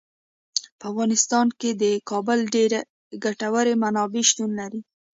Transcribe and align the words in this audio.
په 0.79 0.85
افغانستان 0.91 1.47
کې 1.59 1.69
د 1.81 1.83
کابل 2.09 2.39
ډیرې 2.53 2.79
ګټورې 3.25 3.73
منابع 3.83 4.23
شتون 4.29 4.49
لري. 4.59 4.81